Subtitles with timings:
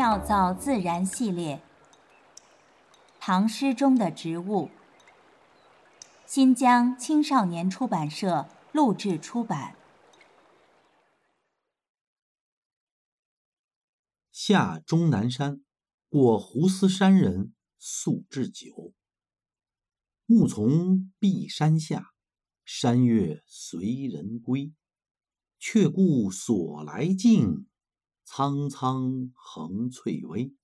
[0.00, 1.60] 妙造自然系列，
[3.20, 4.70] 唐诗中的植物。
[6.24, 9.76] 新疆青少年出版社录制出版。
[14.32, 15.60] 下终南山，
[16.08, 18.94] 过胡思山人宿置酒。
[20.24, 22.12] 木从碧山下，
[22.64, 24.72] 山月随人归。
[25.58, 27.66] 却顾所来径，
[28.32, 30.54] 苍苍横翠微。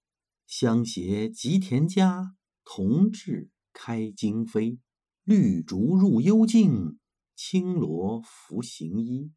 [0.46, 4.78] 相携及田家，同至开荆扉。
[5.24, 7.00] 绿竹入幽径，
[7.34, 9.32] 青萝拂行衣。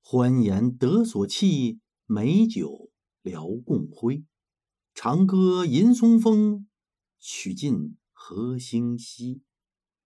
[0.00, 2.90] 欢颜得所憩，美酒
[3.22, 4.24] 聊共挥。
[4.92, 6.66] 长歌吟松风，
[7.20, 9.40] 曲尽何星稀。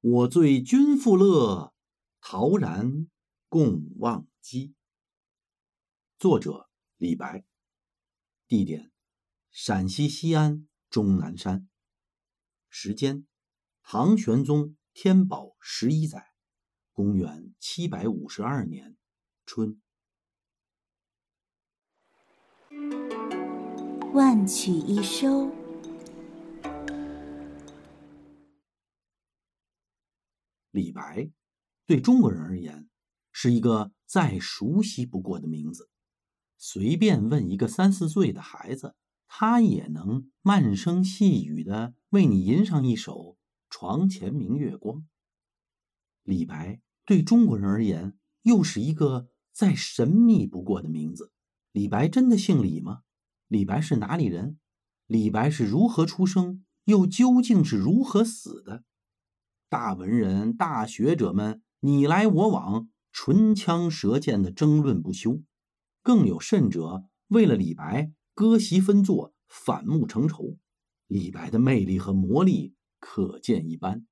[0.03, 1.73] 我醉君复乐，
[2.21, 3.09] 陶然
[3.49, 4.75] 共忘机。
[6.19, 7.45] 作者李白，
[8.49, 8.93] 地点
[9.51, 11.69] 陕西西安终南山，
[12.69, 13.27] 时间
[13.83, 16.33] 唐玄宗天宝十一载，
[16.93, 18.97] 公元七百五十二年
[19.45, 19.81] 春。
[24.15, 25.51] 万曲一收。
[30.71, 31.33] 李白
[31.85, 32.89] 对中国人而言
[33.33, 35.91] 是一个再熟悉不过的名字。
[36.59, 38.95] 随便问一个三四岁的孩子，
[39.29, 43.13] 他也能慢声细语的为你吟上一首
[43.69, 44.99] 《床前明月光》。
[46.23, 51.33] 李白对中国人而言，又是一个再神秘不过的名字。
[51.73, 53.03] 李白真的姓李吗？
[53.49, 54.59] 李白是哪里人？
[55.07, 58.83] 李白是如何出生，又究竟是如何死的？
[59.69, 65.43] 大文人、大学者们你来我往，唇枪舌剑的争论不休。
[66.07, 70.57] 更有甚者，为了李白割席分坐，反目成仇。
[71.09, 74.07] 李白的魅力和魔力可见一斑。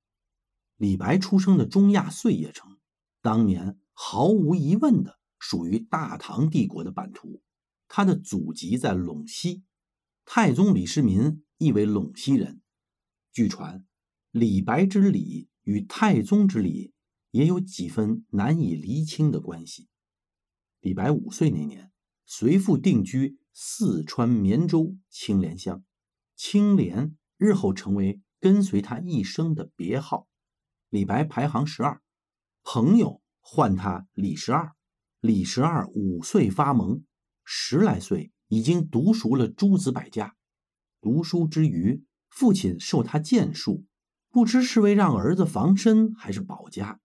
[0.77, 2.79] 李白出生的中亚碎叶城，
[3.23, 7.41] 当年毫无疑问的属于大唐帝国的版图。
[7.87, 9.63] 他的祖籍在陇西，
[10.25, 12.61] 太宗李世民亦为陇西人。
[13.33, 13.87] 据传，
[14.33, 16.93] 李白之李与太宗之李
[17.31, 19.87] 也有几分难以厘清的关系。
[20.85, 21.91] 李白五岁那年，
[22.27, 25.83] 随父定居四川绵州青莲乡，
[26.37, 30.29] 青莲日后成为跟随他一生的别号。
[30.91, 32.03] 李白排行十二，
[32.63, 34.75] 朋友唤他李十二。
[35.21, 37.03] 李十二五岁发蒙，
[37.47, 40.37] 十来岁已经读熟了诸子百家。
[41.01, 43.87] 读书之余，父亲授他剑术，
[44.29, 47.01] 不知是为让儿子防身，还是保家。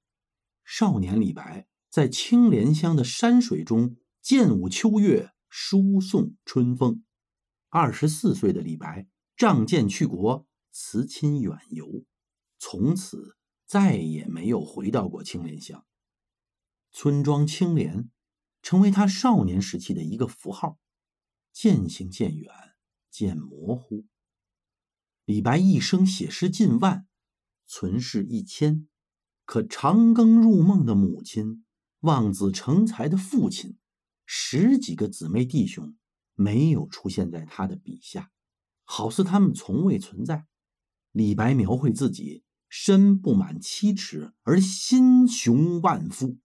[0.65, 1.65] 少年李白。
[1.89, 7.03] 在青莲乡的山水中，剑舞秋月，书送春风。
[7.69, 12.05] 二十四岁的李白仗剑去国，辞亲远游，
[12.59, 13.35] 从此
[13.65, 15.83] 再也没有回到过青莲乡。
[16.91, 18.09] 村庄青莲
[18.61, 20.77] 成为他少年时期的一个符号，
[21.51, 22.51] 渐行渐远，
[23.09, 24.05] 渐模糊。
[25.25, 27.07] 李白一生写诗近万，
[27.65, 28.87] 存世一千，
[29.45, 31.65] 可长庚入梦的母亲。
[32.01, 33.77] 望子成才的父亲，
[34.25, 35.97] 十几个姊妹弟兄，
[36.33, 38.31] 没有出现在他的笔下，
[38.85, 40.45] 好似他们从未存在。
[41.11, 46.37] 李白描绘自己身不满七尺而心雄万夫，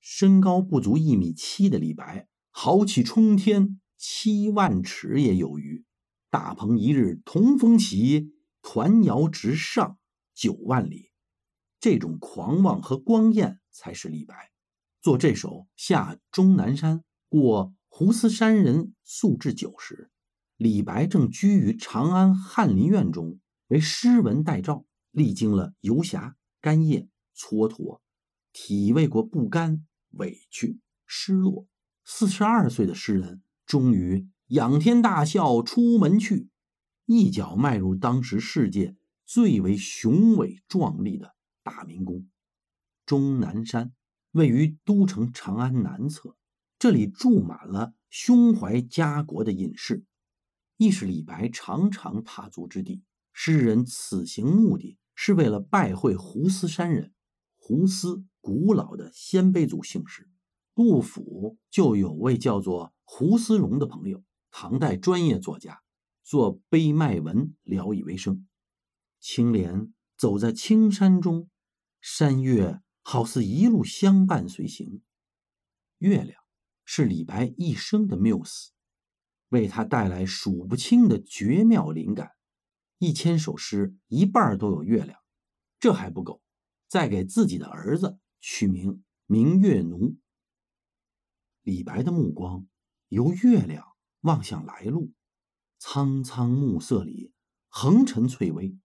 [0.00, 5.86] 身高不足一米七的李白，豪气冲天，七万尺也有余。
[6.28, 9.96] 大鹏一日同风起，团摇直上
[10.34, 11.10] 九万里。
[11.80, 13.60] 这种狂妄和光艳。
[13.72, 14.52] 才是李白
[15.00, 20.10] 做这首《下终南山过胡思山人宿置酒》时，
[20.56, 28.00] 李白正居于长安翰林院中，为诗文代诏，历经了游侠、干谒、蹉跎，
[28.52, 31.66] 体味过不甘、委屈、失落。
[32.04, 36.48] 四十二岁的诗人，终于仰天大笑出门去，
[37.06, 42.26] 一脚迈入当时世界最为雄伟壮丽的大明宫。
[43.12, 43.92] 终南山
[44.30, 46.34] 位于都城长安南侧，
[46.78, 50.06] 这里住满了胸怀家国的隐士，
[50.78, 53.02] 亦是李白常常踏足之地。
[53.34, 57.12] 诗人此行目的是为了拜会胡思山人。
[57.58, 60.30] 胡思，古老的鲜卑族姓氏。
[60.74, 65.82] 杜甫就有位叫做胡思荣的朋友，唐代专业作家，
[66.22, 68.46] 做碑卖文聊以为生。
[69.20, 71.50] 青莲走在青山中，
[72.00, 72.80] 山月。
[73.02, 75.02] 好似一路相伴随行。
[75.98, 76.42] 月亮
[76.84, 78.72] 是李白一生的缪斯，
[79.48, 82.32] 为他带来数不清的绝妙灵感。
[82.98, 85.18] 一千首诗，一半都有月亮，
[85.78, 86.40] 这还不够，
[86.88, 90.16] 再给自己的儿子取名明月奴。
[91.62, 92.66] 李白的目光
[93.08, 93.84] 由月亮
[94.20, 95.12] 望向来路，
[95.78, 97.32] 苍苍暮色里
[97.68, 98.76] 横陈翠微，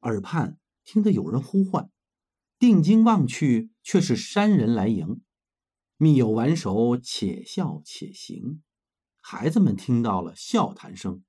[0.00, 1.90] 耳畔听得有人呼唤，
[2.60, 5.22] 定睛望去，却是山人来迎。
[5.96, 8.62] 密友挽手，且笑且行。
[9.22, 11.24] 孩子们听到了笑谈声，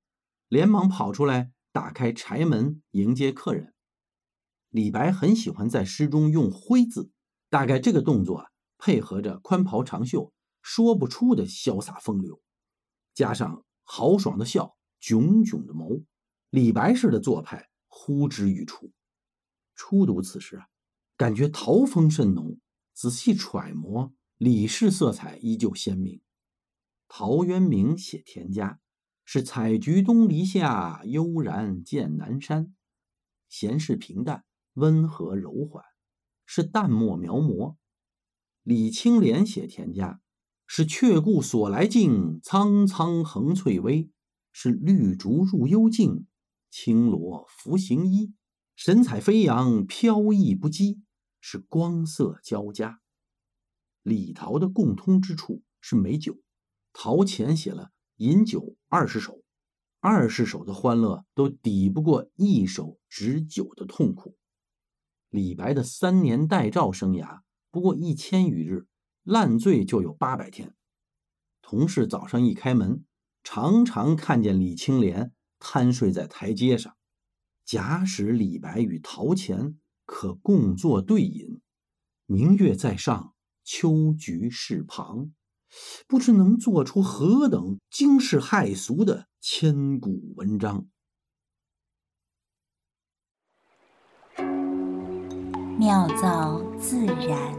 [0.48, 3.72] 连忙跑出来，打开柴门迎接客人。
[4.68, 7.10] 李白很喜欢在诗中用“挥”字，
[7.48, 12.42] 大概这个动作，配合着宽袍长袖，说不出的潇洒风流，
[13.14, 16.04] 加上豪爽的笑、炯炯的眸，
[16.50, 18.92] 李白式的做派呼之欲出。
[19.74, 20.66] 初读此诗啊，
[21.22, 22.58] 感觉陶风甚浓，
[22.92, 24.12] 仔细揣摩。
[24.38, 26.20] 李氏色彩依旧鲜明。
[27.06, 28.80] 陶渊明写田家
[29.24, 32.74] 是“采菊东篱下，悠然见南山”，
[33.48, 34.42] 闲适平淡，
[34.72, 35.84] 温和柔缓，
[36.44, 37.76] 是淡墨描摹。
[38.64, 40.20] 李青莲写田家
[40.66, 44.10] 是“却顾所来径，苍苍横翠微”，
[44.50, 46.26] 是绿竹入幽径，
[46.68, 48.34] 青萝拂行衣，
[48.74, 50.98] 神采飞扬，飘逸不羁，
[51.42, 53.00] 是光色交加。
[54.02, 56.38] 李陶的共通之处是美酒，
[56.94, 59.42] 陶潜写了饮酒二十首，
[60.00, 64.36] 二十首的欢乐都抵不过一首止酒的痛苦。
[65.28, 67.40] 李白的三年待诏生涯
[67.70, 68.86] 不过一千余日，
[69.22, 70.74] 烂醉就有八百天。
[71.60, 73.04] 同事早上一开门，
[73.42, 76.96] 常常看见李青莲瘫睡在台阶上。
[77.64, 81.60] 假使李白与陶潜可共坐对饮，
[82.26, 83.34] 明月在上。
[83.64, 85.32] 秋菊是旁，
[86.08, 90.88] 不知能做出何等惊世骇俗的千古文章。
[95.78, 97.56] 妙造自然。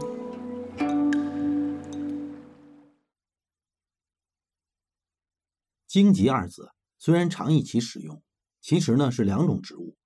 [5.86, 8.22] 荆棘二字虽然常一起使用，
[8.60, 9.96] 其实呢是两种植物。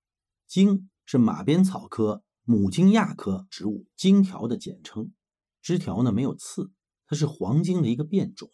[0.47, 5.13] 荆是马鞭草科母荆亚科植物荆条的简称。
[5.61, 6.71] 枝条呢没有刺，
[7.05, 8.49] 它是黄荆的一个变种。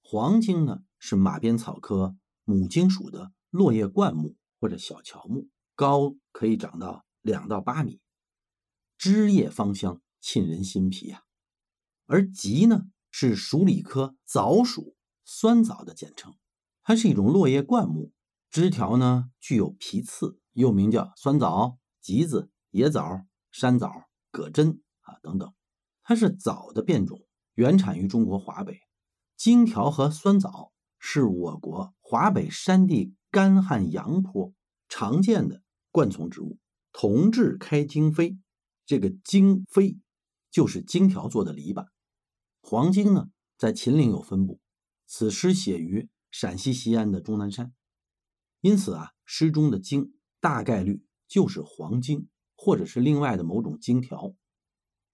[0.00, 8.00] 黄荆呢是马鞭草科母荆属的落叶灌木或者小乔木，高可以长到两到八米，
[8.96, 11.24] 枝叶芳香，沁人心脾啊。
[12.06, 14.96] 而棘呢是鼠李科枣属
[15.26, 16.34] 酸枣的简称，
[16.82, 18.10] 它是一种落叶灌木，
[18.48, 25.54] 枝条呢具有皮刺，又名叫酸枣、棘子、野枣、山枣、葛针啊等等。
[26.02, 27.24] 它是枣的变种，
[27.54, 28.80] 原产于中国华北。
[29.36, 34.52] 荆条和酸枣是我国华北山地干旱阳坡
[34.88, 35.62] 常见的
[35.92, 36.58] 灌丛植物。
[36.90, 38.40] 同治开荆扉，
[38.84, 40.00] 这个荆扉
[40.50, 41.86] 就是荆条做的篱笆。
[42.60, 44.58] 黄荆呢，在秦岭有分布。
[45.06, 47.72] 此诗写于陕西西安的终南山，
[48.60, 52.28] 因此啊，诗中的荆大概率就是黄荆，
[52.64, 54.34] 或者是另外的某种荆条。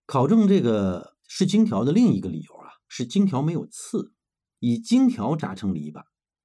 [0.06, 4.12] 考证这个是荆条的另一个理由啊，是荆条没有刺，
[4.60, 6.04] 以荆条扎成篱笆，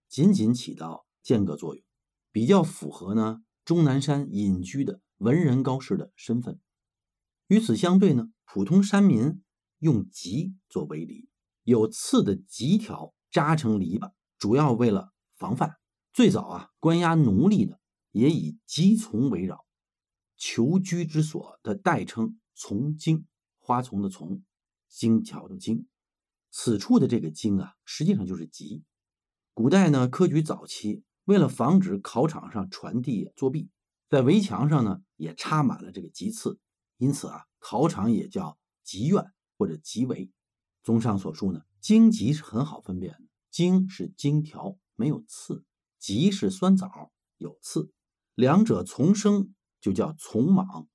[0.10, 1.84] 仅仅起到间隔作用，
[2.32, 6.60] 比较符合呢终南山隐居的文人高士的身份。
[7.50, 9.44] 与此相对呢，普通山民
[9.77, 11.29] 用棘做围篱，
[11.62, 15.75] 有刺的棘条扎成篱笆，主要为了防范。
[16.13, 17.79] 最早啊，关押奴隶的
[18.12, 19.64] 也以棘丛围绕，
[20.38, 23.25] 求居之所的代称从经。
[23.68, 24.44] 花丛的丛，
[24.89, 25.88] 荆条的荆，
[26.51, 28.84] 此处的这个荆啊，实际上就是棘。
[29.56, 33.72] 古代呢，科举早期为了防止考场上传递作弊，
[34.08, 36.60] 在围墙上呢也插满了这个棘刺，
[36.98, 40.30] 因此啊，考场也叫棘院或者棘围。
[40.84, 45.63] 综上所述呢，荆棘是很好分辨的，荆是荆条，没有刺；
[45.98, 47.92] 棘是酸枣，有刺，
[48.36, 49.54] 两者丛生
[49.86, 50.88] 就叫丛莽。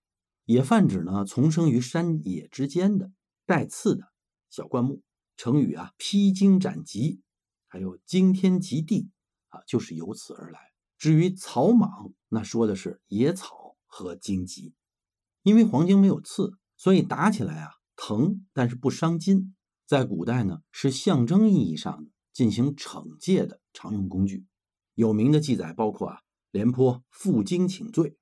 [0.47, 3.12] 也泛指呢，丛生于山野之间的
[3.47, 4.12] 带刺的
[4.50, 5.04] 小灌木。
[5.37, 7.20] 成语啊，披荆斩棘，
[7.68, 9.09] 还有惊天极地
[9.50, 10.59] 啊，就是由此而来。
[10.99, 14.75] 至于草莽，那说的是野草和荆棘。
[15.44, 19.54] 因为黄荆没有刺，所以打起来啊疼，但是不伤筋。
[19.87, 24.47] 在古代呢，是象征意义上进行惩戒的常用工具。
[24.94, 26.18] 有名的记载包括啊，
[26.50, 28.16] 廉颇负荆请罪。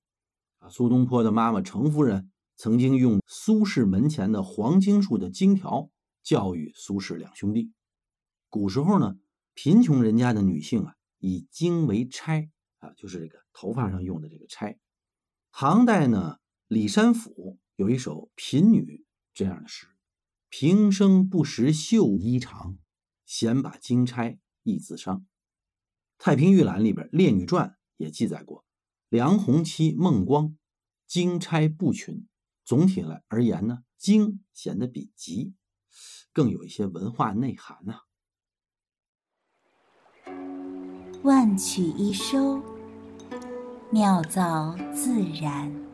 [0.70, 5.90] 苏东坡的妈妈程夫人曾经用苏轼门前的黄金树的荆条
[6.22, 7.72] 教育苏轼两兄弟。
[8.48, 9.16] 古时候呢，
[9.54, 14.78] 贫穷人家的女性啊，以金为钗啊，就是这个头发上用的这个钗。
[15.52, 18.82] 唐代呢，李山甫有一首《贫女》
[19.34, 19.86] 这样的诗
[20.48, 22.78] ：“平生不识绣衣长，
[23.24, 25.20] 闲把金钗忆自伤。”
[26.24, 28.64] 《太平御览》里边《列女传》也记载过
[29.08, 30.56] 梁鸿妻孟光
[31.06, 32.26] 金钗布裙。
[32.64, 35.54] 总体来而言呢，经显得比吉
[36.34, 38.00] 更有一些文化内涵呐。
[41.22, 42.62] 万曲一收，
[43.90, 45.87] 妙造自然。